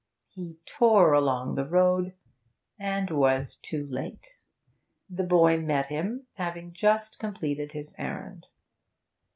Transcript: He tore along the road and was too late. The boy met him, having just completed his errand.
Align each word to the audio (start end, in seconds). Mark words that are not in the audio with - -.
He 0.29 0.57
tore 0.65 1.13
along 1.13 1.53
the 1.53 1.63
road 1.67 2.15
and 2.79 3.11
was 3.11 3.57
too 3.57 3.85
late. 3.85 4.41
The 5.07 5.21
boy 5.23 5.59
met 5.59 5.89
him, 5.89 6.25
having 6.37 6.73
just 6.73 7.19
completed 7.19 7.73
his 7.73 7.93
errand. 7.99 8.47